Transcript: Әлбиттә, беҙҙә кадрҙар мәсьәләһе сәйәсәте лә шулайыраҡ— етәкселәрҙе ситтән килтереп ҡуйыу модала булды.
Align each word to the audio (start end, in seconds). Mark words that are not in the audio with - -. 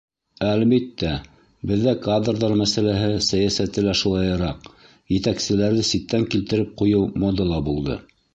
Әлбиттә, 0.51 1.09
беҙҙә 1.71 1.93
кадрҙар 2.05 2.55
мәсьәләһе 2.61 3.11
сәйәсәте 3.27 3.83
лә 3.89 3.93
шулайыраҡ— 4.01 4.71
етәкселәрҙе 5.19 5.85
ситтән 5.93 6.27
килтереп 6.35 6.75
ҡуйыу 6.83 7.05
модала 7.27 7.63
булды. 7.71 8.01